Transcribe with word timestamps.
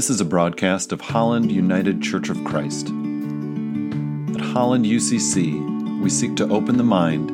This 0.00 0.08
is 0.08 0.22
a 0.22 0.24
broadcast 0.24 0.92
of 0.92 1.02
Holland 1.02 1.52
United 1.52 2.00
Church 2.00 2.30
of 2.30 2.42
Christ. 2.42 2.86
At 2.86 4.40
Holland 4.40 4.86
UCC, 4.86 6.00
we 6.00 6.08
seek 6.08 6.36
to 6.36 6.48
open 6.48 6.78
the 6.78 6.82
mind 6.82 7.28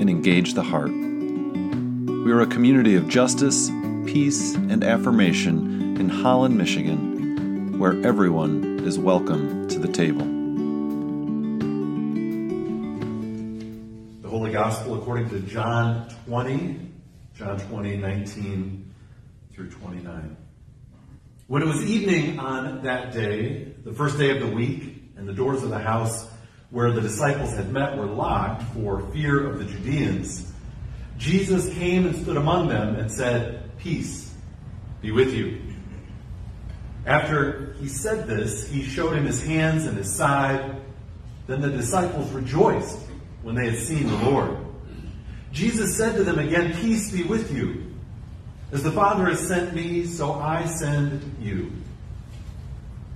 and 0.00 0.08
engage 0.08 0.54
the 0.54 0.62
heart. 0.62 0.90
We 0.92 2.32
are 2.32 2.40
a 2.40 2.46
community 2.46 2.96
of 2.96 3.06
justice, 3.06 3.68
peace, 4.06 4.54
and 4.54 4.82
affirmation 4.82 5.98
in 6.00 6.08
Holland, 6.08 6.56
Michigan, 6.56 7.78
where 7.78 8.02
everyone 8.02 8.80
is 8.82 8.98
welcome 8.98 9.68
to 9.68 9.78
the 9.78 9.88
table. 9.88 10.24
The 14.22 14.28
Holy 14.30 14.52
Gospel 14.52 14.98
according 14.98 15.28
to 15.28 15.40
John 15.40 16.08
20, 16.24 16.80
John 17.34 17.60
20, 17.60 17.98
19 17.98 18.94
through 19.52 19.68
29. 19.68 20.36
When 21.48 21.62
it 21.62 21.66
was 21.66 21.84
evening 21.84 22.40
on 22.40 22.82
that 22.82 23.12
day, 23.12 23.72
the 23.84 23.92
first 23.92 24.18
day 24.18 24.30
of 24.30 24.40
the 24.40 24.52
week, 24.52 25.04
and 25.16 25.28
the 25.28 25.32
doors 25.32 25.62
of 25.62 25.70
the 25.70 25.78
house 25.78 26.28
where 26.70 26.90
the 26.90 27.00
disciples 27.00 27.52
had 27.52 27.72
met 27.72 27.96
were 27.96 28.06
locked 28.06 28.64
for 28.74 29.00
fear 29.12 29.48
of 29.48 29.60
the 29.60 29.64
Judeans, 29.64 30.52
Jesus 31.18 31.72
came 31.74 32.04
and 32.04 32.16
stood 32.16 32.36
among 32.36 32.66
them 32.66 32.96
and 32.96 33.10
said, 33.10 33.70
Peace 33.78 34.34
be 35.00 35.12
with 35.12 35.32
you. 35.32 35.60
After 37.06 37.76
he 37.78 37.86
said 37.86 38.26
this, 38.26 38.68
he 38.68 38.82
showed 38.82 39.16
him 39.16 39.24
his 39.24 39.40
hands 39.40 39.86
and 39.86 39.96
his 39.96 40.12
side. 40.12 40.82
Then 41.46 41.60
the 41.60 41.70
disciples 41.70 42.28
rejoiced 42.32 42.98
when 43.42 43.54
they 43.54 43.70
had 43.70 43.78
seen 43.78 44.08
the 44.08 44.18
Lord. 44.28 44.56
Jesus 45.52 45.96
said 45.96 46.16
to 46.16 46.24
them 46.24 46.40
again, 46.40 46.74
Peace 46.74 47.12
be 47.12 47.22
with 47.22 47.52
you. 47.52 47.85
As 48.72 48.82
the 48.82 48.90
Father 48.90 49.26
has 49.26 49.46
sent 49.46 49.74
me, 49.74 50.06
so 50.06 50.32
I 50.32 50.66
send 50.66 51.36
you. 51.40 51.70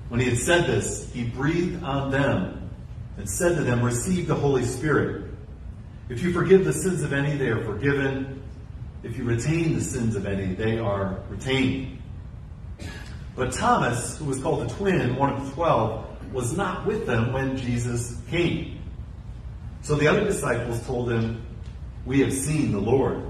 When 0.09 0.21
he 0.21 0.29
had 0.29 0.39
said 0.39 0.67
this, 0.67 1.13
he 1.13 1.25
breathed 1.25 1.83
on 1.83 2.11
them 2.11 2.71
and 3.17 3.29
said 3.29 3.57
to 3.57 3.63
them, 3.63 3.83
Receive 3.83 4.27
the 4.27 4.35
Holy 4.35 4.65
Spirit. 4.65 5.31
If 6.09 6.23
you 6.23 6.33
forgive 6.33 6.65
the 6.65 6.73
sins 6.73 7.03
of 7.03 7.13
any, 7.13 7.37
they 7.37 7.49
are 7.49 7.65
forgiven. 7.65 8.43
If 9.03 9.17
you 9.17 9.25
retain 9.25 9.75
the 9.75 9.81
sins 9.83 10.17
of 10.17 10.27
any, 10.27 10.55
they 10.55 10.79
are 10.79 11.21
retained. 11.29 11.99
But 13.37 13.53
Thomas, 13.53 14.19
who 14.19 14.27
was 14.27 14.41
called 14.41 14.69
the 14.69 14.75
twin, 14.75 15.17
one 15.17 15.33
of 15.33 15.47
the 15.47 15.53
twelve, 15.53 16.07
was 16.33 16.57
not 16.57 16.87
with 16.87 17.07
them 17.07 17.33
when 17.33 17.57
Jesus 17.57 18.17
came. 18.29 18.81
So 19.83 19.95
the 19.95 20.09
other 20.09 20.25
disciples 20.25 20.85
told 20.87 21.11
him, 21.11 21.45
We 22.05 22.21
have 22.21 22.33
seen 22.33 22.73
the 22.73 22.81
Lord. 22.81 23.30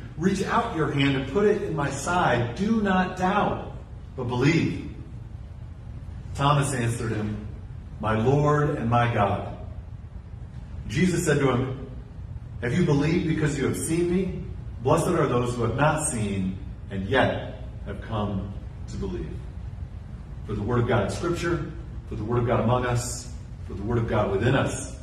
Reach 0.21 0.43
out 0.43 0.75
your 0.75 0.91
hand 0.91 1.17
and 1.17 1.31
put 1.33 1.47
it 1.47 1.63
in 1.63 1.75
my 1.75 1.89
side. 1.89 2.53
Do 2.53 2.79
not 2.79 3.17
doubt, 3.17 3.75
but 4.15 4.25
believe. 4.25 4.93
Thomas 6.35 6.75
answered 6.75 7.11
him, 7.11 7.47
My 7.99 8.15
Lord 8.19 8.77
and 8.77 8.87
my 8.87 9.11
God. 9.11 9.57
Jesus 10.87 11.25
said 11.25 11.39
to 11.39 11.49
him, 11.49 11.89
Have 12.61 12.77
you 12.77 12.85
believed 12.85 13.29
because 13.29 13.57
you 13.57 13.65
have 13.65 13.75
seen 13.75 14.13
me? 14.13 14.43
Blessed 14.83 15.07
are 15.07 15.25
those 15.25 15.55
who 15.55 15.63
have 15.63 15.75
not 15.75 16.07
seen 16.07 16.55
and 16.91 17.09
yet 17.09 17.63
have 17.87 17.99
come 18.01 18.53
to 18.89 18.97
believe. 18.97 19.33
For 20.45 20.53
the 20.53 20.61
Word 20.61 20.81
of 20.81 20.87
God 20.87 21.05
in 21.05 21.09
Scripture, 21.09 21.71
for 22.09 22.13
the 22.15 22.23
Word 22.23 22.41
of 22.41 22.45
God 22.45 22.59
among 22.59 22.85
us, 22.85 23.33
for 23.65 23.73
the 23.73 23.81
Word 23.81 23.97
of 23.97 24.07
God 24.07 24.29
within 24.29 24.53
us. 24.53 24.95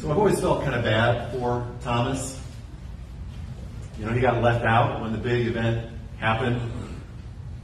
So 0.00 0.10
I've 0.10 0.16
always 0.16 0.40
felt 0.40 0.62
kind 0.62 0.74
of 0.74 0.82
bad 0.82 1.30
for 1.32 1.66
Thomas. 1.82 2.40
You 3.98 4.06
know, 4.06 4.12
he 4.12 4.20
got 4.22 4.42
left 4.42 4.64
out 4.64 5.02
when 5.02 5.12
the 5.12 5.18
big 5.18 5.46
event 5.46 5.90
happened. 6.18 6.58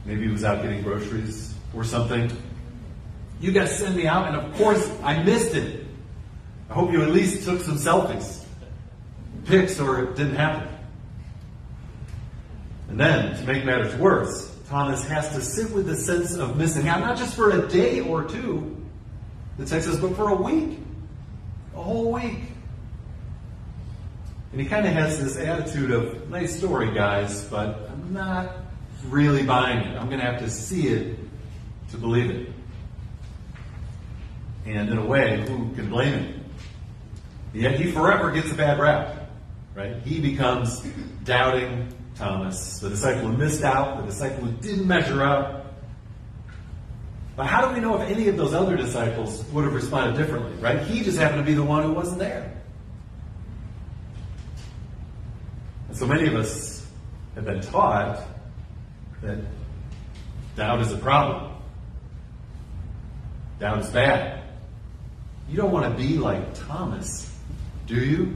Maybe 0.05 0.25
he 0.25 0.31
was 0.31 0.43
out 0.43 0.61
getting 0.61 0.83
groceries 0.83 1.55
or 1.73 1.83
something. 1.83 2.31
You 3.39 3.51
guys 3.51 3.75
send 3.75 3.95
me 3.95 4.05
out, 4.05 4.27
and 4.27 4.35
of 4.35 4.53
course, 4.53 4.87
I 5.01 5.23
missed 5.23 5.55
it. 5.55 5.83
I 6.69 6.73
hope 6.75 6.91
you 6.91 7.01
at 7.01 7.09
least 7.09 7.43
took 7.43 7.59
some 7.61 7.77
selfies, 7.77 8.45
pics, 9.45 9.79
or 9.79 10.03
it 10.03 10.15
didn't 10.15 10.35
happen. 10.35 10.67
And 12.89 12.99
then, 12.99 13.35
to 13.35 13.43
make 13.45 13.65
matters 13.65 13.95
worse, 13.95 14.55
Thomas 14.69 15.03
has 15.07 15.33
to 15.33 15.41
sit 15.41 15.71
with 15.71 15.87
the 15.87 15.95
sense 15.95 16.35
of 16.35 16.55
missing 16.55 16.87
out, 16.87 16.99
not 16.99 17.17
just 17.17 17.35
for 17.35 17.49
a 17.49 17.67
day 17.67 17.99
or 17.99 18.25
two, 18.25 18.77
the 19.57 19.65
text 19.65 19.87
says, 19.87 19.99
but 19.99 20.15
for 20.15 20.29
a 20.29 20.35
week 20.35 20.81
a 21.77 21.81
whole 21.83 22.11
week. 22.11 22.39
And 24.51 24.59
he 24.59 24.67
kind 24.67 24.87
of 24.87 24.93
has 24.93 25.21
this 25.21 25.37
attitude 25.37 25.91
of, 25.91 26.29
nice 26.29 26.57
story, 26.57 26.93
guys, 26.93 27.43
but 27.45 27.89
I'm 27.91 28.11
not 28.13 28.51
really 29.05 29.43
buying 29.43 29.79
it. 29.79 29.95
I'm 29.97 30.07
going 30.07 30.19
to 30.19 30.25
have 30.25 30.39
to 30.39 30.49
see 30.49 30.87
it 30.87 31.19
to 31.91 31.97
believe 31.97 32.31
it. 32.31 32.49
And 34.65 34.89
in 34.89 34.97
a 34.97 35.05
way, 35.05 35.41
who 35.47 35.71
can 35.75 35.89
blame 35.89 36.13
him? 36.13 36.45
Yet 37.53 37.79
he 37.79 37.91
forever 37.91 38.31
gets 38.31 38.51
a 38.51 38.55
bad 38.55 38.79
rap, 38.79 39.29
right? 39.75 40.01
He 40.03 40.19
becomes 40.19 40.81
doubting 41.23 41.93
Thomas, 42.15 42.79
the 42.79 42.89
disciple 42.89 43.29
who 43.29 43.37
missed 43.37 43.63
out, 43.63 44.01
the 44.01 44.11
disciple 44.11 44.45
who 44.45 44.51
didn't 44.57 44.87
measure 44.87 45.23
up, 45.23 45.66
but 47.37 47.45
how 47.45 47.67
do 47.67 47.75
we 47.75 47.79
know 47.79 48.01
if 48.01 48.09
any 48.09 48.27
of 48.29 48.35
those 48.35 48.55
other 48.55 48.75
disciples 48.75 49.45
would 49.53 49.63
have 49.63 49.73
responded 49.73 50.17
differently, 50.17 50.53
right? 50.53 50.81
He 50.81 51.03
just 51.03 51.19
happened 51.19 51.39
to 51.41 51.45
be 51.45 51.53
the 51.53 51.63
one 51.63 51.83
who 51.83 51.93
wasn't 51.93 52.17
there. 52.17 52.51
And 55.87 55.95
so 55.95 56.07
many 56.07 56.27
of 56.27 56.33
us 56.33 56.83
have 57.35 57.45
been 57.45 57.61
taught 57.61 58.23
that 59.21 59.37
doubt 60.55 60.81
is 60.81 60.91
a 60.91 60.97
problem. 60.97 61.53
Doubt 63.59 63.81
is 63.81 63.89
bad. 63.91 64.41
You 65.47 65.57
don't 65.57 65.71
want 65.71 65.95
to 65.95 66.03
be 66.03 66.17
like 66.17 66.55
Thomas, 66.67 67.31
do 67.85 67.95
you? 67.95 68.35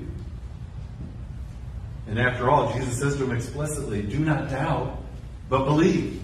And 2.08 2.20
after 2.20 2.52
all, 2.52 2.72
Jesus 2.74 3.00
says 3.00 3.16
to 3.16 3.24
him 3.24 3.32
explicitly, 3.32 4.04
do 4.04 4.20
not 4.20 4.52
doubt, 4.52 5.02
but 5.50 5.66
believe. 5.66 6.21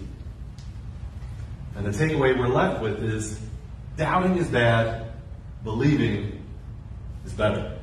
And 1.78 1.86
the 1.86 1.92
takeaway 1.92 2.38
we're 2.38 2.48
left 2.48 2.82
with 2.82 3.04
is 3.04 3.40
doubting 3.98 4.36
is 4.38 4.48
bad, 4.48 5.12
believing 5.64 6.44
is 7.24 7.34
better. 7.34 7.78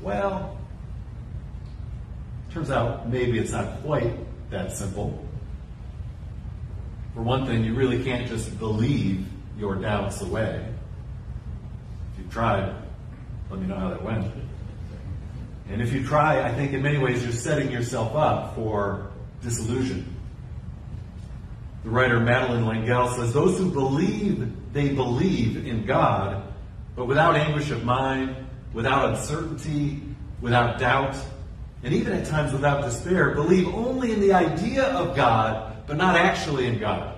Well, 0.00 0.56
turns 2.52 2.70
out 2.70 3.08
maybe 3.08 3.38
it's 3.40 3.50
not 3.50 3.82
quite 3.82 4.14
that 4.50 4.76
simple. 4.76 5.26
For 7.14 7.22
one 7.22 7.44
thing, 7.46 7.64
you 7.64 7.74
really 7.74 8.02
can't 8.04 8.28
just 8.28 8.56
believe 8.60 9.26
your 9.58 9.74
doubts 9.74 10.20
away. 10.22 10.64
If 12.12 12.18
you've 12.18 12.32
tried, 12.32 12.74
let 13.50 13.60
me 13.60 13.66
know 13.66 13.76
how 13.76 13.90
that 13.90 14.02
went. 14.02 14.32
And 15.68 15.82
if 15.82 15.92
you 15.92 16.04
try, 16.04 16.42
I 16.42 16.54
think 16.54 16.72
in 16.72 16.82
many 16.82 16.98
ways 16.98 17.22
you're 17.22 17.32
setting 17.32 17.70
yourself 17.70 18.14
up 18.14 18.54
for 18.54 19.11
disillusion. 19.42 20.16
The 21.84 21.90
writer 21.90 22.20
Madeleine 22.20 22.66
L'Engle 22.66 23.08
says, 23.14 23.32
Those 23.32 23.58
who 23.58 23.70
believe 23.70 24.52
they 24.72 24.90
believe 24.90 25.66
in 25.66 25.84
God, 25.84 26.42
but 26.96 27.06
without 27.06 27.36
anguish 27.36 27.70
of 27.70 27.84
mind, 27.84 28.36
without 28.72 29.10
uncertainty, 29.10 30.00
without 30.40 30.78
doubt, 30.78 31.16
and 31.82 31.92
even 31.92 32.12
at 32.12 32.26
times 32.26 32.52
without 32.52 32.82
despair, 32.82 33.34
believe 33.34 33.66
only 33.74 34.12
in 34.12 34.20
the 34.20 34.32
idea 34.32 34.84
of 34.84 35.16
God, 35.16 35.76
but 35.86 35.96
not 35.96 36.16
actually 36.16 36.66
in 36.66 36.78
God. 36.78 37.16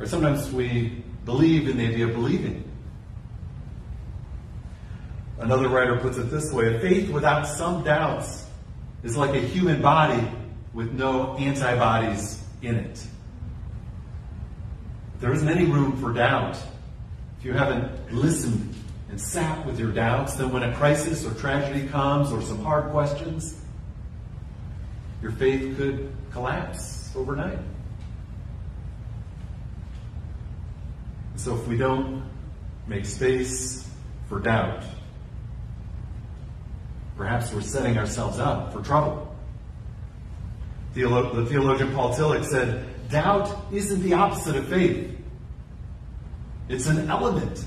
Or 0.00 0.06
sometimes 0.06 0.50
we 0.50 1.02
believe 1.24 1.68
in 1.68 1.76
the 1.76 1.86
idea 1.86 2.06
of 2.06 2.14
believing. 2.14 2.62
Another 5.38 5.68
writer 5.68 5.98
puts 5.98 6.16
it 6.16 6.30
this 6.30 6.50
way 6.52 6.74
a 6.74 6.80
faith 6.80 7.10
without 7.10 7.46
some 7.46 7.84
doubts 7.84 8.43
is 9.04 9.16
like 9.16 9.34
a 9.34 9.40
human 9.40 9.80
body 9.80 10.26
with 10.72 10.92
no 10.92 11.36
antibodies 11.36 12.42
in 12.62 12.74
it. 12.74 13.06
There 15.20 15.32
isn't 15.32 15.48
any 15.48 15.66
room 15.66 15.96
for 15.98 16.12
doubt 16.12 16.58
if 17.44 17.48
you 17.48 17.52
haven't 17.52 18.10
listened 18.10 18.74
and 19.10 19.20
sat 19.20 19.66
with 19.66 19.78
your 19.78 19.92
doubts, 19.92 20.36
then 20.36 20.50
when 20.50 20.62
a 20.62 20.74
crisis 20.76 21.26
or 21.26 21.34
tragedy 21.34 21.86
comes 21.86 22.32
or 22.32 22.40
some 22.40 22.64
hard 22.64 22.90
questions, 22.90 23.60
your 25.20 25.30
faith 25.32 25.76
could 25.76 26.10
collapse 26.32 27.12
overnight. 27.14 27.58
So 31.36 31.54
if 31.54 31.68
we 31.68 31.76
don't 31.76 32.24
make 32.86 33.04
space 33.04 33.86
for 34.26 34.40
doubt, 34.40 34.84
perhaps 37.16 37.52
we're 37.52 37.60
setting 37.60 37.98
ourselves 37.98 38.38
up 38.38 38.72
for 38.72 38.82
trouble. 38.82 39.34
the 40.94 41.46
theologian 41.48 41.92
Paul 41.94 42.14
Tillich 42.14 42.44
said, 42.44 42.86
Doubt 43.10 43.54
isn't 43.72 44.02
the 44.02 44.14
opposite 44.14 44.56
of 44.56 44.68
faith. 44.68 45.16
It's 46.68 46.86
an 46.86 47.10
element, 47.10 47.64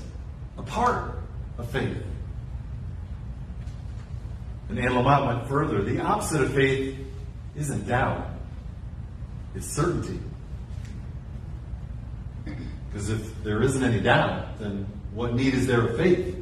a 0.56 0.62
part 0.62 1.18
of 1.56 1.70
faith. 1.70 1.96
And 4.68 4.78
Anne 4.78 4.92
Lamott 4.92 5.26
went 5.26 5.48
further. 5.48 5.82
The 5.82 6.00
opposite 6.00 6.42
of 6.42 6.52
faith 6.52 6.98
isn't 7.56 7.86
doubt, 7.88 8.28
it's 9.54 9.66
certainty. 9.66 10.20
Because 12.44 13.10
if 13.10 13.42
there 13.42 13.62
isn't 13.62 13.82
any 13.82 14.00
doubt, 14.00 14.58
then 14.58 14.86
what 15.12 15.34
need 15.34 15.54
is 15.54 15.66
there 15.66 15.86
of 15.86 15.96
faith? 15.96 16.36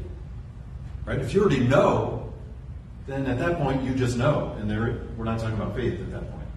Right? 1.05 1.19
If 1.21 1.35
you 1.35 1.41
already 1.41 1.61
know, 1.61 2.16
then 3.07 3.27
at 3.27 3.39
that 3.39 3.59
point 3.59 3.83
you 3.83 3.95
just 3.95 4.17
know. 4.17 4.57
And 4.59 4.71
there, 4.71 5.01
we're 5.17 5.25
not 5.25 5.39
talking 5.39 5.57
about 5.57 5.75
faith 5.75 6.01
at 6.01 6.11
that 6.11 6.31
point. 6.31 6.49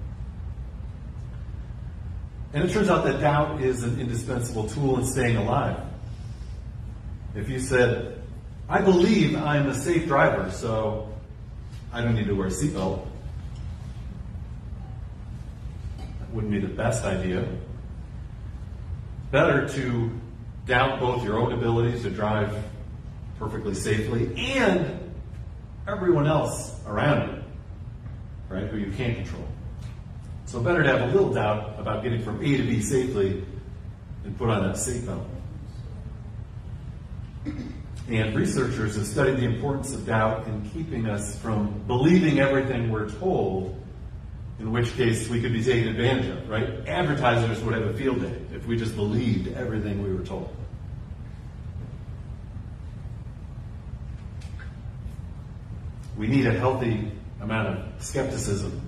And 2.54 2.63
it 2.63 2.74
turns 2.74 2.90
out 2.90 3.06
that 3.06 3.22
doubt 3.22 3.62
is 3.62 3.84
an 3.84 4.00
indispensable 4.00 4.68
tool 4.68 4.98
in 4.98 5.06
staying 5.06 5.38
alive. 5.38 5.80
If 7.36 7.50
you 7.50 7.60
said, 7.60 8.22
I 8.68 8.81
believe 8.81 9.36
I'm 9.36 9.68
a 9.68 9.75
safe 9.75 10.07
driver, 10.07 10.50
so 10.51 11.13
I 11.94 12.01
don't 12.01 12.16
need 12.16 12.28
to 12.28 12.34
wear 12.34 12.48
a 12.48 12.51
seatbelt, 12.51 13.06
that 15.98 16.34
wouldn't 16.34 16.51
be 16.51 16.60
the 16.60 16.74
best 16.74 17.04
idea. 17.06 17.48
Better 19.31 19.68
to 19.69 20.12
doubt 20.66 21.00
both 21.00 21.24
your 21.24 21.38
own 21.38 21.51
abilities 21.51 22.01
to 22.04 22.10
drive 22.10 22.56
perfectly 23.38 23.75
safely 23.75 24.36
and 24.56 25.08
everyone 25.87 26.27
else 26.27 26.79
around 26.85 27.29
you, 27.29 27.43
right, 28.49 28.67
who 28.67 28.77
you 28.77 28.91
can't 28.91 29.15
control. 29.15 29.47
So 30.45 30.59
better 30.59 30.83
to 30.83 30.89
have 30.89 31.09
a 31.09 31.13
little 31.13 31.31
doubt 31.31 31.75
about 31.77 32.03
getting 32.03 32.23
from 32.23 32.41
A 32.43 32.57
to 32.57 32.63
B 32.63 32.81
safely 32.81 33.43
and 34.23 34.37
put 34.37 34.49
on 34.49 34.63
that 34.63 34.75
seatbelt. 34.75 35.25
And 38.07 38.35
researchers 38.35 38.95
have 38.95 39.05
studied 39.05 39.37
the 39.37 39.45
importance 39.45 39.93
of 39.93 40.05
doubt 40.05 40.47
in 40.47 40.67
keeping 40.71 41.07
us 41.07 41.37
from 41.37 41.83
believing 41.85 42.39
everything 42.39 42.89
we're 42.89 43.09
told, 43.09 43.79
in 44.59 44.71
which 44.71 44.95
case 44.95 45.29
we 45.29 45.39
could 45.39 45.53
be 45.53 45.63
taken 45.63 45.89
advantage 45.89 46.25
of, 46.35 46.49
right? 46.49 46.87
Advertisers 46.87 47.61
would 47.61 47.75
have 47.75 47.85
a 47.85 47.93
field 47.93 48.21
day 48.21 48.35
if 48.51 48.65
we 48.65 48.75
just 48.75 48.95
believed 48.95 49.53
everything 49.55 50.01
we 50.01 50.11
were 50.11 50.25
told. 50.25 50.53
We 56.19 56.27
need 56.27 56.48
a 56.48 56.51
healthy 56.51 57.10
amount 57.39 57.69
of 57.69 58.04
skepticism 58.04 58.81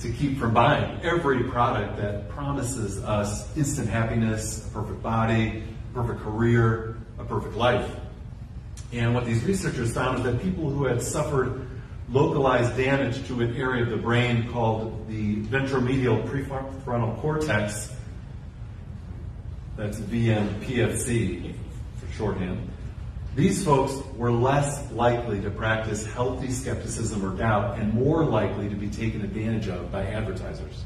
to 0.00 0.10
keep 0.10 0.38
from 0.38 0.52
buying 0.52 1.00
every 1.02 1.44
product 1.44 1.98
that 1.98 2.28
promises 2.30 2.98
us 3.04 3.56
instant 3.56 3.88
happiness, 3.88 4.66
a 4.66 4.70
perfect 4.70 5.04
body, 5.04 5.62
a 5.62 5.94
perfect 5.94 6.22
career, 6.22 6.96
a 7.20 7.24
perfect 7.24 7.54
life. 7.54 7.94
And 8.92 9.14
what 9.14 9.24
these 9.24 9.44
researchers 9.44 9.94
found 9.94 10.18
is 10.18 10.24
that 10.24 10.42
people 10.42 10.68
who 10.68 10.86
had 10.86 11.00
suffered 11.00 11.64
localized 12.10 12.76
damage 12.76 13.24
to 13.28 13.40
an 13.40 13.54
area 13.54 13.84
of 13.84 13.90
the 13.90 13.96
brain 13.96 14.50
called 14.50 15.06
the 15.06 15.36
ventromedial 15.42 16.28
prefrontal 16.28 17.20
cortex, 17.20 17.94
that's 19.76 20.00
VMPFC 20.00 21.54
for 21.98 22.12
shorthand, 22.14 22.68
these 23.36 23.62
folks 23.62 23.94
were 24.16 24.32
less 24.32 24.90
likely 24.92 25.42
to 25.42 25.50
practice 25.50 26.06
healthy 26.06 26.50
skepticism 26.50 27.22
or 27.22 27.36
doubt 27.36 27.78
and 27.78 27.92
more 27.92 28.24
likely 28.24 28.70
to 28.70 28.74
be 28.74 28.88
taken 28.88 29.20
advantage 29.20 29.68
of 29.68 29.92
by 29.92 30.06
advertisers. 30.06 30.82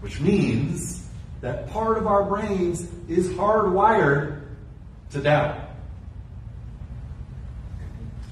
Which 0.00 0.20
means 0.20 1.08
that 1.40 1.70
part 1.70 1.96
of 1.96 2.06
our 2.06 2.22
brains 2.22 2.86
is 3.08 3.30
hardwired 3.30 4.42
to 5.12 5.22
doubt. 5.22 5.70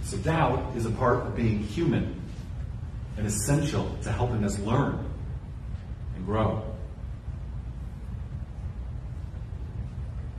So, 0.03 0.19
doubt 0.19 0.77
is 0.77 0.85
a 0.85 0.91
part 0.91 1.27
of 1.27 1.35
being 1.35 1.61
human 1.61 2.21
and 3.17 3.27
essential 3.27 3.97
to 4.03 4.13
helping 4.13 4.45
us 4.45 4.59
learn 4.59 5.03
and 6.17 6.27
grow. 6.27 6.74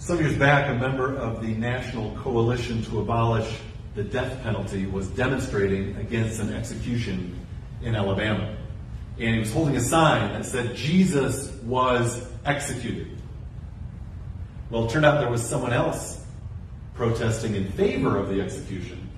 Some 0.06 0.19
years 0.19 0.38
back, 0.38 0.69
a 0.69 0.75
member 0.75 1.16
of 1.16 1.42
the 1.42 1.48
National 1.48 2.16
Coalition 2.18 2.84
to 2.84 3.00
Abolish 3.00 3.52
the 3.96 4.04
Death 4.04 4.44
Penalty 4.44 4.86
was 4.86 5.07
demonstrating 5.07 5.96
against 5.96 6.40
an 6.40 6.54
execution 6.54 7.36
in 7.81 7.96
Alabama. 7.96 8.56
And 9.18 9.34
he 9.34 9.40
was 9.40 9.52
holding 9.52 9.75
a 9.78 9.80
sign 9.80 10.34
that 10.34 10.46
said, 10.46 10.75
Jesus 10.75 11.52
was 11.63 12.30
executed. 12.46 13.18
Well, 14.69 14.86
it 14.86 14.92
turned 14.92 15.06
out 15.06 15.22
there 15.22 15.31
was 15.31 15.42
someone 15.42 15.74
else 15.74 16.24
protesting 16.94 17.56
in 17.56 17.72
favor 17.72 18.16
of 18.16 18.30
the 18.30 18.42
execution, 18.42 19.10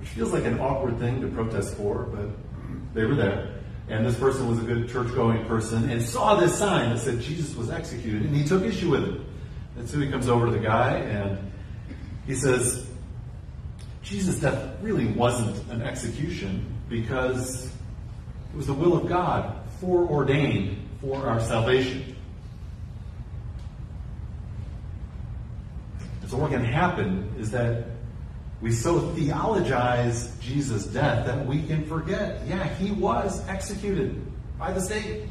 which 0.00 0.08
feels 0.08 0.32
like 0.32 0.44
an 0.44 0.58
awkward 0.58 0.98
thing 0.98 1.20
to 1.20 1.28
protest 1.28 1.76
for, 1.76 2.02
but 2.06 2.30
they 2.94 3.04
were 3.04 3.14
there. 3.14 3.60
And 3.88 4.04
this 4.04 4.18
person 4.18 4.48
was 4.48 4.58
a 4.58 4.62
good 4.62 4.88
church 4.88 5.14
going 5.14 5.46
person 5.46 5.88
and 5.88 6.02
saw 6.02 6.34
this 6.34 6.58
sign 6.58 6.90
that 6.90 6.98
said 6.98 7.20
Jesus 7.20 7.54
was 7.54 7.70
executed, 7.70 8.22
and 8.22 8.34
he 8.34 8.42
took 8.42 8.64
issue 8.64 8.90
with 8.90 9.04
it. 9.04 9.27
And 9.78 9.88
so 9.88 9.98
he 9.98 10.10
comes 10.10 10.28
over 10.28 10.46
to 10.46 10.52
the 10.52 10.58
guy 10.58 10.96
and 10.96 11.52
he 12.26 12.34
says, 12.34 12.86
Jesus' 14.02 14.40
death 14.40 14.76
really 14.82 15.06
wasn't 15.06 15.70
an 15.70 15.82
execution 15.82 16.74
because 16.88 17.66
it 17.66 18.56
was 18.56 18.66
the 18.66 18.74
will 18.74 18.96
of 18.96 19.08
God 19.08 19.54
foreordained 19.80 20.88
for 21.00 21.28
our 21.28 21.40
salvation. 21.40 22.16
so 26.26 26.36
what 26.36 26.50
can 26.50 26.62
happen 26.62 27.32
is 27.38 27.50
that 27.52 27.86
we 28.60 28.70
so 28.70 29.00
theologize 29.14 30.36
Jesus' 30.40 30.84
death 30.86 31.24
that 31.26 31.46
we 31.46 31.62
can 31.62 31.86
forget, 31.86 32.42
yeah, 32.46 32.68
he 32.74 32.90
was 32.90 33.46
executed 33.48 34.20
by 34.58 34.72
the 34.72 34.80
state. 34.80 35.24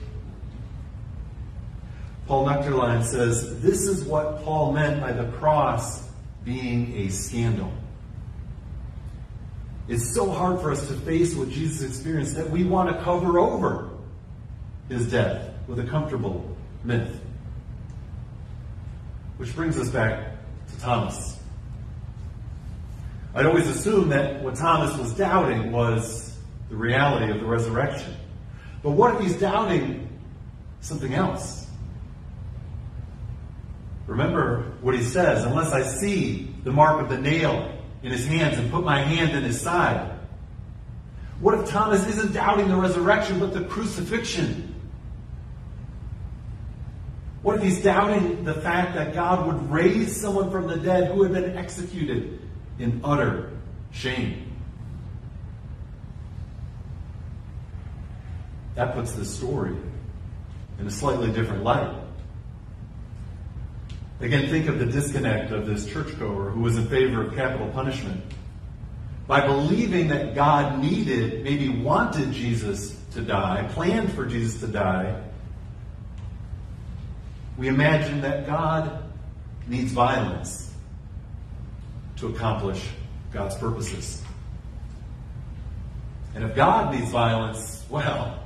Paul 2.28 2.46
Nuechterlein 2.46 3.04
says 3.04 3.62
this 3.62 3.88
is 3.88 4.04
what 4.04 4.44
Paul 4.44 4.74
meant 4.74 5.00
by 5.00 5.14
the 5.14 5.26
cross 5.38 6.04
being 6.44 6.94
a 6.98 7.10
scandal. 7.10 7.72
It's 9.88 10.14
so 10.14 10.30
hard 10.30 10.60
for 10.60 10.72
us 10.72 10.86
to 10.90 10.94
face 10.94 11.34
what 11.34 11.50
Jesus 11.50 11.90
experienced 11.90 12.36
that 12.36 12.50
we 12.50 12.66
want 12.66 12.90
to 12.90 13.02
cover 13.04 13.40
over 13.40 13.90
his 14.90 15.10
death 15.10 15.50
with 15.68 15.80
a 15.80 15.86
comfortable 15.86 16.56
myth. 16.84 17.22
Which 19.38 19.56
brings 19.56 19.80
us 19.80 19.90
back 19.90 20.32
to 20.68 20.80
Thomas. 20.82 21.40
I'd 23.34 23.46
always 23.46 23.68
assumed 23.68 24.12
that 24.12 24.42
what 24.42 24.56
Thomas 24.56 24.98
was 24.98 25.14
doubting 25.14 25.72
was 25.72 26.36
the 26.70 26.76
reality 26.76 27.32
of 27.32 27.40
the 27.40 27.46
resurrection. 27.46 28.16
But 28.84 28.92
what 28.92 29.16
if 29.16 29.22
he's 29.22 29.40
doubting 29.40 30.10
something 30.82 31.14
else? 31.14 31.67
Remember 34.08 34.64
what 34.82 34.96
he 34.96 35.04
says 35.04 35.44
unless 35.44 35.74
I 35.74 35.84
see 35.84 36.54
the 36.64 36.72
mark 36.72 37.02
of 37.02 37.10
the 37.10 37.18
nail 37.18 37.78
in 38.02 38.12
his 38.12 38.26
hands 38.26 38.58
and 38.58 38.72
put 38.72 38.84
my 38.84 39.02
hand 39.02 39.32
in 39.32 39.44
his 39.44 39.60
side. 39.60 40.18
What 41.40 41.60
if 41.60 41.70
Thomas 41.70 42.08
isn't 42.08 42.34
doubting 42.34 42.70
the 42.70 42.76
resurrection 42.76 43.40
but 43.40 43.54
the 43.54 43.62
crucifixion? 43.66 44.74
What 47.44 47.58
if 47.58 47.64
he's 47.64 47.84
doubting 47.84 48.44
the 48.44 48.56
fact 48.56 48.96
that 48.96 49.14
God 49.14 49.46
would 49.46 49.70
raise 49.70 50.20
someone 50.20 50.50
from 50.52 50.68
the 50.68 50.78
dead 50.78 51.12
who 51.12 51.24
had 51.24 51.34
been 51.34 51.58
executed 51.58 52.40
in 52.80 53.02
utter 53.04 53.52
shame? 53.92 54.52
That 58.76 58.94
puts 58.94 59.14
this 59.14 59.36
story 59.36 59.76
in 60.80 60.88
a 60.88 60.92
slightly 60.92 61.32
different 61.32 61.64
light. 61.64 62.07
Again, 64.20 64.50
think 64.50 64.68
of 64.68 64.80
the 64.80 64.86
disconnect 64.86 65.52
of 65.52 65.68
this 65.68 65.86
churchgoer 65.86 66.50
who 66.50 66.62
was 66.62 66.76
in 66.76 66.88
favor 66.88 67.22
of 67.22 67.36
capital 67.36 67.70
punishment. 67.70 68.24
By 69.28 69.46
believing 69.46 70.08
that 70.08 70.34
God 70.34 70.80
needed, 70.80 71.44
maybe 71.44 71.70
wanted 71.70 72.32
Jesus 72.32 72.98
to 73.14 73.22
die, 73.22 73.70
planned 73.74 74.12
for 74.14 74.26
Jesus 74.26 74.60
to 74.62 74.68
die, 74.68 75.22
we 77.58 77.68
imagine 77.68 78.22
that 78.22 78.48
God 78.48 79.04
needs 79.68 79.92
violence 79.92 80.74
to 82.18 82.28
accomplish 82.28 82.88
God's 83.32 83.56
purposes. 83.56 84.24
And 86.34 86.44
if 86.44 86.56
God 86.56 86.94
needs 86.94 87.12
violence, 87.12 87.84
well, 87.90 88.44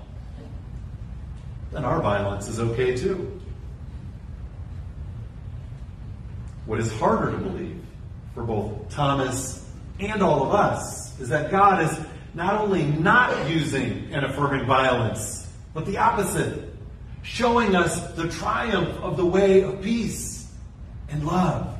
then 1.71 1.85
our 1.85 2.01
violence 2.01 2.47
is 2.47 2.59
okay 2.59 2.95
too. 2.95 3.40
What 6.71 6.79
is 6.79 6.97
harder 6.99 7.31
to 7.31 7.37
believe 7.37 7.83
for 8.33 8.43
both 8.43 8.89
Thomas 8.91 9.69
and 9.99 10.23
all 10.23 10.43
of 10.43 10.55
us 10.55 11.19
is 11.19 11.27
that 11.27 11.51
God 11.51 11.83
is 11.83 11.99
not 12.33 12.61
only 12.61 12.85
not 12.85 13.49
using 13.49 14.07
and 14.13 14.23
affirming 14.23 14.65
violence, 14.65 15.49
but 15.73 15.85
the 15.85 15.97
opposite, 15.97 16.73
showing 17.23 17.75
us 17.75 18.13
the 18.13 18.29
triumph 18.29 18.87
of 19.01 19.17
the 19.17 19.25
way 19.25 19.63
of 19.63 19.81
peace 19.81 20.49
and 21.09 21.27
love 21.27 21.77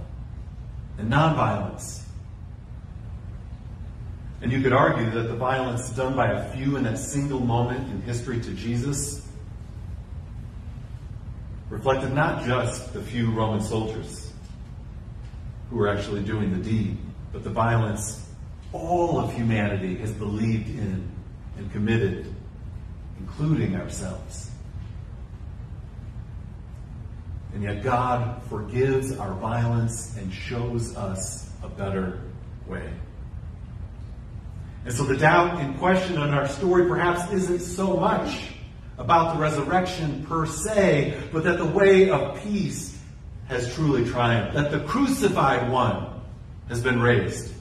and 0.97 1.09
nonviolence. 1.09 2.01
And 4.41 4.51
you 4.51 4.61
could 4.61 4.73
argue 4.73 5.09
that 5.11 5.29
the 5.29 5.37
violence 5.37 5.89
done 5.91 6.17
by 6.17 6.33
a 6.33 6.53
few 6.53 6.75
in 6.75 6.83
that 6.83 6.97
single 6.97 7.39
moment 7.39 7.89
in 7.89 8.01
history 8.01 8.41
to 8.41 8.53
Jesus 8.55 9.25
reflected 11.69 12.11
not 12.11 12.43
just 12.43 12.91
the 12.91 13.01
few 13.01 13.31
Roman 13.31 13.61
soldiers 13.61 14.30
who 15.71 15.81
are 15.81 15.87
actually 15.87 16.21
doing 16.21 16.51
the 16.51 16.63
deed, 16.63 16.97
but 17.31 17.43
the 17.43 17.49
violence 17.49 18.27
all 18.73 19.19
of 19.19 19.33
humanity 19.33 19.95
has 19.95 20.11
believed 20.11 20.69
in 20.69 21.09
and 21.57 21.71
committed, 21.71 22.33
including 23.19 23.75
ourselves. 23.75 24.51
And 27.53 27.63
yet 27.63 27.83
God 27.83 28.41
forgives 28.43 29.17
our 29.17 29.33
violence 29.33 30.15
and 30.17 30.31
shows 30.31 30.95
us 30.95 31.49
a 31.63 31.67
better 31.67 32.21
way. 32.67 32.89
And 34.85 34.93
so 34.93 35.03
the 35.03 35.17
doubt 35.17 35.61
in 35.61 35.73
question 35.75 36.13
in 36.13 36.29
our 36.29 36.47
story 36.47 36.87
perhaps 36.87 37.31
isn't 37.31 37.59
so 37.59 37.97
much 37.97 38.49
about 38.97 39.35
the 39.35 39.41
resurrection 39.41 40.25
per 40.25 40.45
se, 40.45 41.21
but 41.31 41.43
that 41.43 41.57
the 41.57 41.65
way 41.65 42.09
of 42.09 42.41
peace 42.41 42.90
has 43.47 43.73
truly 43.75 44.05
triumphed, 44.05 44.53
that 44.53 44.71
the 44.71 44.79
crucified 44.81 45.69
one 45.69 46.21
has 46.69 46.81
been 46.81 47.01
raised. 47.01 47.53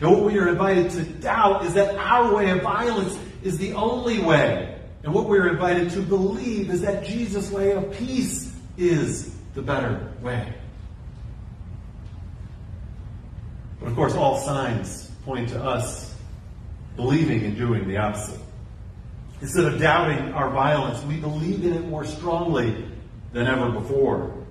And 0.00 0.10
what 0.10 0.24
we 0.24 0.38
are 0.38 0.48
invited 0.48 0.90
to 0.92 1.02
doubt 1.04 1.64
is 1.64 1.74
that 1.74 1.94
our 1.96 2.34
way 2.34 2.50
of 2.50 2.62
violence 2.62 3.18
is 3.42 3.58
the 3.58 3.74
only 3.74 4.18
way. 4.20 4.78
And 5.02 5.12
what 5.12 5.28
we 5.28 5.38
are 5.38 5.48
invited 5.48 5.90
to 5.90 6.00
believe 6.00 6.70
is 6.70 6.80
that 6.80 7.04
Jesus' 7.04 7.50
way 7.50 7.72
of 7.72 7.92
peace 7.92 8.54
is 8.76 9.34
the 9.54 9.62
better 9.62 10.12
way. 10.22 10.52
But 13.80 13.88
of 13.88 13.94
course, 13.94 14.14
all 14.14 14.38
signs 14.38 15.10
point 15.24 15.50
to 15.50 15.62
us 15.62 16.14
believing 16.96 17.44
and 17.44 17.56
doing 17.56 17.86
the 17.86 17.98
opposite. 17.98 18.40
Instead 19.40 19.66
of 19.66 19.80
doubting 19.80 20.32
our 20.32 20.48
violence, 20.50 21.02
we 21.04 21.16
believe 21.16 21.64
in 21.64 21.74
it 21.74 21.86
more 21.86 22.04
strongly 22.04 22.88
than 23.32 23.46
ever 23.46 23.70
before. 23.70 24.43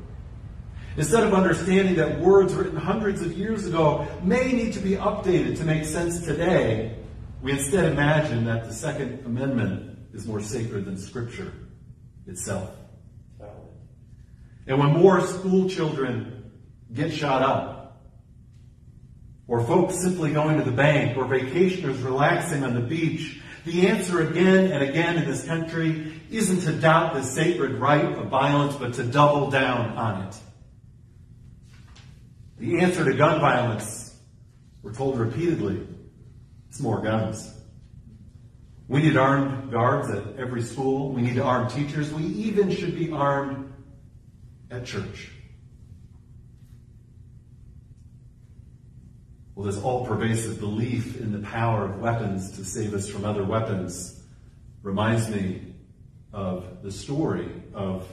Instead 0.96 1.24
of 1.24 1.34
understanding 1.34 1.96
that 1.96 2.20
words 2.20 2.54
written 2.54 2.78
hundreds 2.78 3.22
of 3.22 3.38
years 3.38 3.66
ago 3.66 4.08
may 4.22 4.52
need 4.52 4.74
to 4.74 4.80
be 4.80 4.92
updated 4.92 5.58
to 5.58 5.64
make 5.64 5.86
sense 5.86 6.24
today, 6.24 6.96
we 7.42 7.52
instead 7.52 7.92
imagine 7.92 8.46
that 8.46 8.66
the 8.66 8.74
Second 8.74 9.26
Amendment 9.26 9.98
is 10.14 10.28
more 10.28 10.40
sacred 10.40 10.86
than 10.86 10.98
Scripture 10.98 11.52
itself. 12.28 12.70
And 14.68 14.80
when 14.80 14.94
more 14.94 15.20
school 15.22 15.68
children 15.68 16.52
get 16.94 17.12
shot 17.12 17.42
up, 17.42 18.02
or 19.48 19.66
folks 19.66 20.00
simply 20.00 20.32
going 20.32 20.58
to 20.58 20.64
the 20.64 20.72
bank, 20.72 21.18
or 21.18 21.26
vacationers 21.26 22.04
relaxing 22.04 22.64
on 22.64 22.76
the 22.76 22.82
beach, 22.82 23.42
the 23.66 23.88
answer 23.88 24.28
again 24.28 24.72
and 24.72 24.84
again 24.84 25.18
in 25.18 25.26
this 25.26 25.44
country 25.44 26.22
isn't 26.30 26.62
to 26.62 26.72
doubt 26.80 27.14
the 27.14 27.24
sacred 27.24 27.74
right 27.74 28.06
of 28.06 28.28
violence, 28.28 28.76
but 28.76 28.94
to 28.94 29.04
double 29.04 29.50
down 29.50 29.98
on 29.98 30.28
it. 30.28 30.36
The 32.64 32.80
answer 32.80 33.04
to 33.04 33.14
gun 33.14 33.42
violence, 33.42 34.18
we're 34.84 34.94
told 34.94 35.20
repeatedly, 35.20 35.86
is 36.72 36.80
more 36.80 37.02
guns. 37.02 37.54
We 38.88 39.02
need 39.02 39.18
armed 39.18 39.70
guards 39.70 40.10
at 40.10 40.40
every 40.40 40.62
school. 40.62 41.12
We 41.12 41.24
need 41.24 41.36
to 41.36 41.44
arm 41.44 41.70
teachers. 41.70 42.14
We 42.14 42.24
even 42.24 42.72
should 42.72 42.98
be 42.98 43.12
armed 43.12 43.74
at 44.72 44.86
church. 44.86 45.30
Well, 49.56 49.66
this 49.66 49.78
all 49.84 50.06
pervasive 50.06 50.62
belief 50.62 51.20
in 51.20 51.34
the 51.34 51.46
power 51.46 51.84
of 51.84 52.00
weapons 52.00 52.52
to 52.52 52.64
save 52.64 52.94
us 52.94 53.10
from 53.10 53.26
other 53.26 53.44
weapons 53.44 54.24
reminds 54.84 55.28
me 55.28 55.74
of 56.32 56.82
the 56.82 56.94
story 56.94 57.52
of 57.74 58.08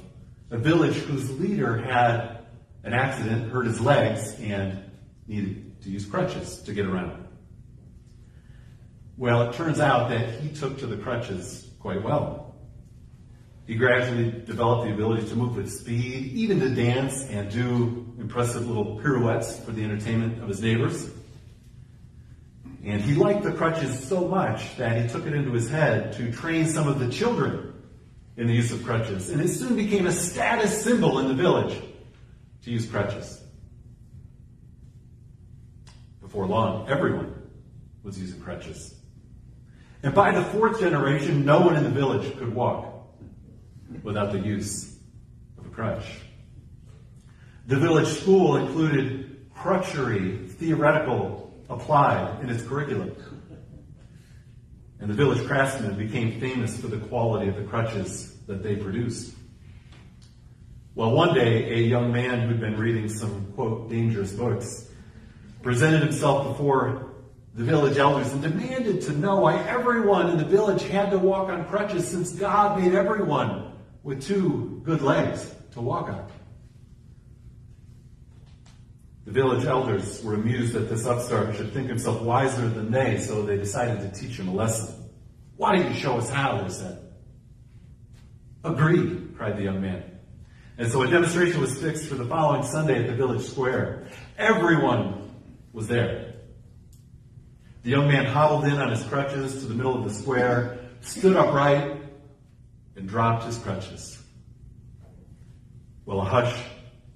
a 0.51 0.59
village 0.59 0.97
whose 0.97 1.31
leader 1.39 1.77
had 1.77 2.30
an 2.85 2.93
accident, 2.93 3.51
hurt 3.51 3.67
his 3.67 3.81
legs, 3.81 4.39
and 4.41 4.83
needed 5.27 5.83
to 5.83 5.91
use 5.91 6.05
crutches 6.05 6.63
to 6.63 6.73
get 6.73 6.87
around. 6.87 7.27
Well, 9.17 9.51
it 9.51 9.55
turns 9.55 9.81
out 9.81 10.09
that 10.09 10.41
he 10.41 10.49
took 10.49 10.79
to 10.79 10.87
the 10.87 10.97
crutches 10.97 11.69
quite 11.79 12.03
well. 12.03 12.55
He 13.67 13.75
gradually 13.75 14.31
developed 14.31 14.87
the 14.87 14.95
ability 14.95 15.29
to 15.29 15.37
move 15.37 15.57
with 15.57 15.71
speed, 15.71 16.33
even 16.33 16.59
to 16.61 16.71
dance 16.71 17.25
and 17.27 17.51
do 17.51 18.15
impressive 18.19 18.67
little 18.67 18.99
pirouettes 18.99 19.61
for 19.61 19.73
the 19.73 19.85
entertainment 19.85 20.43
of 20.43 20.49
his 20.49 20.61
neighbors. 20.61 21.09
And 22.85 23.01
he 23.01 23.15
liked 23.15 23.43
the 23.43 23.53
crutches 23.53 24.09
so 24.09 24.27
much 24.27 24.77
that 24.79 25.01
he 25.01 25.07
took 25.07 25.27
it 25.27 25.35
into 25.35 25.53
his 25.53 25.69
head 25.69 26.15
to 26.15 26.33
train 26.33 26.67
some 26.67 26.89
of 26.89 26.99
the 26.99 27.11
children 27.11 27.75
in 28.37 28.47
the 28.47 28.55
use 28.55 28.73
of 28.73 28.83
crutches. 28.85 29.29
And 29.29 29.41
it 29.41 29.49
soon 29.49 29.77
became 29.77 30.07
a 30.07 30.13
status 30.13 30.83
symbol 30.83 31.19
in 31.19 31.29
the 31.29 31.35
village 31.35 31.81
to 32.65 32.71
use 32.71 32.87
crutches. 32.87 33.43
Before 36.21 36.47
long, 36.47 36.89
everyone 36.89 37.35
was 38.03 38.19
using 38.19 38.41
crutches. 38.41 38.95
And 40.03 40.15
by 40.15 40.33
the 40.33 40.43
fourth 40.43 40.81
generation, 40.81 41.45
no 41.45 41.61
one 41.61 41.77
in 41.77 41.85
the 41.85 41.91
village 41.91 42.37
could 42.39 42.55
walk 42.55 42.87
without 44.03 44.33
the 44.33 44.39
use 44.39 44.97
of 45.59 45.67
a 45.67 45.69
crutch. 45.69 46.05
The 47.67 47.77
village 47.77 48.09
school 48.09 48.57
included 48.57 49.51
crutchery, 49.55 50.51
theoretical, 50.53 51.53
applied, 51.69 52.43
in 52.43 52.49
its 52.49 52.63
curriculum. 52.65 53.15
And 55.01 55.11
the 55.11 55.15
village 55.15 55.47
craftsmen 55.47 55.97
became 55.97 56.41
famous 56.41 56.79
for 56.79 56.89
the 56.89 56.99
quality 56.99 57.49
of 57.49 57.57
the 57.57 57.63
crutches 57.63 58.37
that 58.47 58.63
they 58.63 58.77
produced. 58.77 59.35
Well, 61.01 61.13
one 61.13 61.33
day, 61.33 61.79
a 61.79 61.79
young 61.79 62.13
man 62.13 62.41
who'd 62.41 62.61
been 62.61 62.77
reading 62.77 63.09
some, 63.09 63.53
quote, 63.55 63.89
dangerous 63.89 64.33
books 64.33 64.87
presented 65.63 66.03
himself 66.03 66.49
before 66.49 67.15
the 67.55 67.65
village 67.65 67.97
elders 67.97 68.31
and 68.35 68.43
demanded 68.43 69.01
to 69.05 69.13
know 69.13 69.41
why 69.41 69.67
everyone 69.67 70.29
in 70.29 70.37
the 70.37 70.45
village 70.45 70.83
had 70.83 71.11
to 71.13 71.17
walk 71.17 71.49
on 71.49 71.65
crutches 71.69 72.07
since 72.07 72.33
God 72.33 72.79
made 72.79 72.93
everyone 72.93 73.73
with 74.03 74.23
two 74.23 74.83
good 74.85 75.01
legs 75.01 75.51
to 75.71 75.81
walk 75.81 76.11
on. 76.11 76.27
The 79.25 79.33
village 79.33 79.65
elders 79.65 80.23
were 80.23 80.35
amused 80.35 80.75
that 80.75 80.91
this 80.91 81.07
upstart 81.07 81.57
should 81.57 81.73
think 81.73 81.89
himself 81.89 82.21
wiser 82.21 82.69
than 82.69 82.91
they, 82.91 83.17
so 83.17 83.41
they 83.41 83.57
decided 83.57 84.01
to 84.01 84.21
teach 84.21 84.39
him 84.39 84.49
a 84.49 84.53
lesson. 84.53 84.95
Why 85.57 85.77
don't 85.77 85.95
you 85.95 85.99
show 85.99 86.19
us 86.19 86.29
how, 86.29 86.61
they 86.61 86.69
said. 86.69 86.99
Agreed, 88.63 89.33
cried 89.39 89.57
the 89.57 89.63
young 89.63 89.81
man. 89.81 90.10
And 90.81 90.91
so 90.91 91.03
a 91.03 91.07
demonstration 91.07 91.61
was 91.61 91.79
fixed 91.79 92.07
for 92.07 92.15
the 92.15 92.25
following 92.25 92.63
Sunday 92.63 93.03
at 93.03 93.07
the 93.07 93.15
village 93.15 93.43
square. 93.43 94.09
Everyone 94.39 95.31
was 95.75 95.87
there. 95.89 96.37
The 97.83 97.91
young 97.91 98.09
man 98.09 98.25
hobbled 98.25 98.65
in 98.65 98.79
on 98.79 98.91
his 98.91 99.03
crutches 99.05 99.61
to 99.61 99.67
the 99.67 99.75
middle 99.75 99.95
of 99.95 100.05
the 100.05 100.15
square, 100.15 100.79
stood 101.03 101.37
upright, 101.37 102.01
and 102.97 103.07
dropped 103.07 103.45
his 103.45 103.59
crutches. 103.59 104.23
Well, 106.07 106.23
a 106.23 106.25
hush 106.25 106.59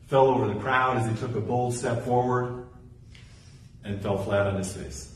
fell 0.08 0.26
over 0.26 0.46
the 0.46 0.60
crowd 0.60 0.98
as 0.98 1.08
he 1.10 1.16
took 1.16 1.34
a 1.34 1.40
bold 1.40 1.74
step 1.74 2.04
forward 2.04 2.66
and 3.82 3.98
fell 4.02 4.18
flat 4.18 4.46
on 4.46 4.56
his 4.56 4.76
face. 4.76 5.10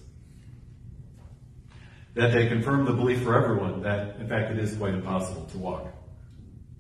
That 2.15 2.33
day 2.33 2.49
confirmed 2.49 2.89
the 2.89 2.95
belief 2.95 3.25
for 3.25 3.37
everyone 3.37 3.83
that, 3.83 4.17
in 4.19 4.27
fact, 4.27 4.53
it 4.53 4.59
is 4.59 4.75
quite 4.75 4.95
impossible 4.95 5.45
to 5.53 5.59
walk 5.59 5.93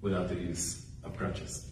without 0.00 0.30
the 0.30 0.34
use 0.34 0.86
of 1.08 1.16
crutches. 1.16 1.68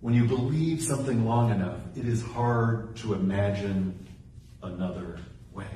When 0.00 0.14
you 0.14 0.26
believe 0.26 0.82
something 0.82 1.26
long 1.26 1.50
enough, 1.50 1.80
it 1.96 2.06
is 2.06 2.22
hard 2.22 2.96
to 2.98 3.14
imagine 3.14 4.06
another 4.62 5.18
way. 5.52 5.66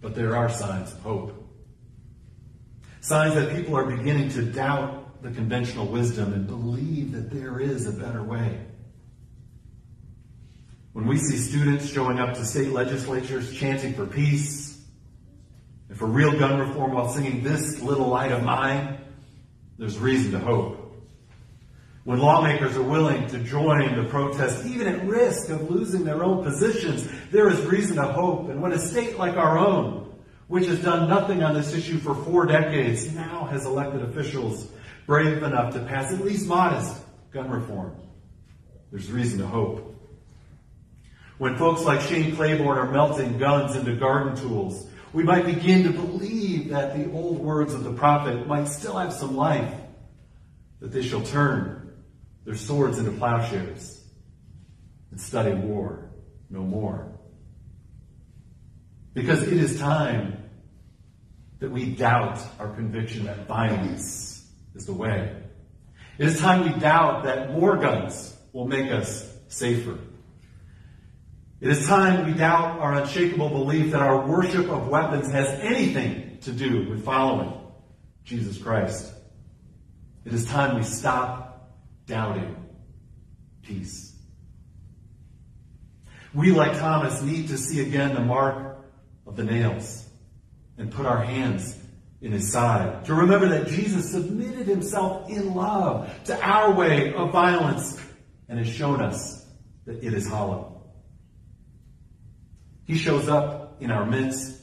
But 0.00 0.14
there 0.14 0.36
are 0.36 0.48
signs 0.48 0.92
of 0.92 1.00
hope. 1.00 1.34
Signs 3.00 3.34
that 3.34 3.54
people 3.54 3.76
are 3.76 3.84
beginning 3.84 4.28
to 4.30 4.42
doubt 4.42 5.22
the 5.22 5.30
conventional 5.30 5.86
wisdom 5.86 6.32
and 6.34 6.46
believe 6.46 7.12
that 7.12 7.30
there 7.30 7.60
is 7.60 7.86
a 7.86 7.92
better 7.92 8.22
way. 8.22 8.60
When 10.92 11.06
we 11.06 11.16
see 11.16 11.38
students 11.38 11.88
showing 11.88 12.18
up 12.18 12.34
to 12.34 12.44
state 12.44 12.70
legislatures 12.70 13.56
chanting 13.56 13.94
for 13.94 14.04
peace 14.04 14.67
for 15.98 16.06
real 16.06 16.38
gun 16.38 16.60
reform 16.60 16.92
while 16.92 17.08
singing 17.08 17.42
This 17.42 17.82
Little 17.82 18.06
Light 18.06 18.30
of 18.30 18.44
Mine, 18.44 18.98
there's 19.78 19.98
reason 19.98 20.30
to 20.30 20.38
hope. 20.38 20.76
When 22.04 22.20
lawmakers 22.20 22.76
are 22.76 22.82
willing 22.82 23.26
to 23.26 23.38
join 23.40 23.96
the 23.96 24.08
protest, 24.08 24.64
even 24.64 24.86
at 24.86 25.04
risk 25.06 25.50
of 25.50 25.68
losing 25.68 26.04
their 26.04 26.22
own 26.22 26.44
positions, 26.44 27.08
there 27.32 27.48
is 27.48 27.60
reason 27.62 27.96
to 27.96 28.04
hope. 28.04 28.48
And 28.48 28.62
when 28.62 28.70
a 28.72 28.78
state 28.78 29.18
like 29.18 29.36
our 29.36 29.58
own, 29.58 30.16
which 30.46 30.66
has 30.66 30.80
done 30.80 31.08
nothing 31.08 31.42
on 31.42 31.52
this 31.52 31.74
issue 31.74 31.98
for 31.98 32.14
four 32.14 32.46
decades, 32.46 33.12
now 33.12 33.46
has 33.46 33.66
elected 33.66 34.02
officials 34.02 34.68
brave 35.04 35.42
enough 35.42 35.74
to 35.74 35.80
pass 35.80 36.12
at 36.12 36.24
least 36.24 36.46
modest 36.46 36.96
gun 37.32 37.50
reform, 37.50 37.96
there's 38.92 39.10
reason 39.10 39.40
to 39.40 39.46
hope. 39.46 39.96
When 41.38 41.56
folks 41.56 41.82
like 41.82 42.00
Shane 42.02 42.36
Claiborne 42.36 42.78
are 42.78 42.90
melting 42.90 43.38
guns 43.38 43.74
into 43.74 43.96
garden 43.96 44.36
tools, 44.36 44.86
we 45.12 45.22
might 45.22 45.46
begin 45.46 45.84
to 45.84 45.90
believe 45.90 46.68
that 46.70 46.96
the 46.96 47.10
old 47.12 47.38
words 47.38 47.74
of 47.74 47.84
the 47.84 47.92
prophet 47.92 48.46
might 48.46 48.68
still 48.68 48.96
have 48.96 49.12
some 49.12 49.36
life, 49.36 49.74
that 50.80 50.92
they 50.92 51.02
shall 51.02 51.22
turn 51.22 51.92
their 52.44 52.54
swords 52.54 52.98
into 52.98 53.10
plowshares 53.12 54.02
and 55.10 55.20
study 55.20 55.54
war 55.54 56.10
no 56.50 56.60
more. 56.60 57.12
Because 59.14 59.42
it 59.42 59.54
is 59.54 59.78
time 59.78 60.44
that 61.58 61.70
we 61.70 61.86
doubt 61.86 62.40
our 62.58 62.68
conviction 62.74 63.24
that 63.24 63.46
violence 63.46 64.46
is 64.74 64.86
the 64.86 64.92
way. 64.92 65.34
It 66.18 66.26
is 66.26 66.38
time 66.38 66.72
we 66.72 66.78
doubt 66.78 67.24
that 67.24 67.52
more 67.52 67.76
guns 67.76 68.36
will 68.52 68.66
make 68.66 68.90
us 68.90 69.28
safer. 69.48 69.98
It 71.60 71.70
is 71.70 71.86
time 71.86 72.26
we 72.26 72.34
doubt 72.34 72.78
our 72.78 72.94
unshakable 72.94 73.48
belief 73.48 73.90
that 73.90 74.00
our 74.00 74.26
worship 74.26 74.68
of 74.68 74.86
weapons 74.86 75.30
has 75.32 75.48
anything 75.60 76.38
to 76.42 76.52
do 76.52 76.88
with 76.88 77.04
following 77.04 77.52
Jesus 78.24 78.58
Christ. 78.58 79.12
It 80.24 80.32
is 80.32 80.44
time 80.44 80.76
we 80.76 80.84
stop 80.84 81.72
doubting 82.06 82.54
peace. 83.62 84.14
We, 86.32 86.52
like 86.52 86.78
Thomas, 86.78 87.22
need 87.22 87.48
to 87.48 87.58
see 87.58 87.80
again 87.80 88.14
the 88.14 88.20
mark 88.20 88.78
of 89.26 89.34
the 89.34 89.44
nails 89.44 90.08
and 90.76 90.92
put 90.92 91.06
our 91.06 91.22
hands 91.24 91.76
in 92.20 92.30
his 92.30 92.52
side. 92.52 93.04
To 93.06 93.14
remember 93.14 93.48
that 93.48 93.66
Jesus 93.66 94.12
submitted 94.12 94.68
himself 94.68 95.28
in 95.28 95.54
love 95.54 96.08
to 96.26 96.40
our 96.40 96.72
way 96.72 97.14
of 97.14 97.32
violence 97.32 98.00
and 98.48 98.58
has 98.60 98.68
shown 98.68 99.00
us 99.00 99.44
that 99.86 100.04
it 100.04 100.14
is 100.14 100.28
hollow. 100.28 100.77
He 102.88 102.96
shows 102.96 103.28
up 103.28 103.76
in 103.80 103.90
our 103.90 104.06
midst, 104.06 104.60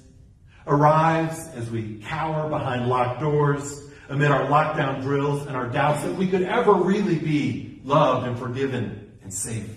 arrives 0.66 1.48
as 1.50 1.70
we 1.70 2.00
cower 2.00 2.50
behind 2.50 2.90
locked 2.90 3.22
doors, 3.22 3.84
amid 4.10 4.32
our 4.32 4.48
lockdown 4.48 5.04
drills 5.04 5.46
and 5.46 5.56
our 5.56 5.68
doubts 5.68 6.02
that 6.04 6.16
we 6.16 6.28
could 6.28 6.42
ever 6.42 6.74
really 6.74 7.20
be 7.20 7.80
loved 7.84 8.26
and 8.26 8.38
forgiven 8.38 9.12
and 9.22 9.32
safe. 9.32 9.70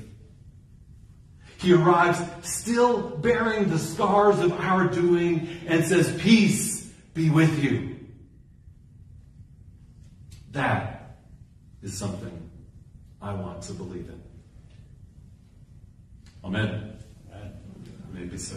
He 1.58 1.74
arrives 1.74 2.20
still 2.40 3.18
bearing 3.18 3.68
the 3.68 3.78
scars 3.78 4.38
of 4.38 4.52
our 4.52 4.86
doing 4.88 5.48
and 5.66 5.84
says, 5.84 6.18
Peace 6.18 6.86
be 7.12 7.28
with 7.28 7.62
you. 7.62 7.96
That 10.52 11.18
is 11.82 11.92
something 11.92 12.50
I 13.20 13.34
want 13.34 13.60
to 13.64 13.74
believe 13.74 14.08
in. 14.08 14.22
Amen. 16.42 16.97
Maybe 18.18 18.36
so. 18.36 18.56